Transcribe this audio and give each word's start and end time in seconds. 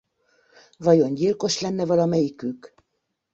Vajon 0.77 1.13
gyilkos 1.13 1.59
lenne 1.59 1.85
valamelyikük? 1.85 2.73